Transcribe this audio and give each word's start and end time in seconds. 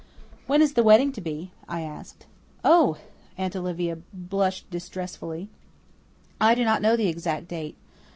"When 0.47 0.63
is 0.63 0.73
the 0.73 0.81
wedding 0.81 1.11
to 1.11 1.21
be?" 1.21 1.51
I 1.69 1.81
asked. 1.81 2.25
"Oh!" 2.65 2.97
Aunt 3.37 3.55
Olivia 3.55 3.99
blushed 4.11 4.67
distressfully. 4.71 5.47
"I 6.41 6.55
do 6.55 6.65
not 6.65 6.81
know 6.81 6.97
the 6.97 7.07
exact 7.07 7.47
date. 7.47 7.77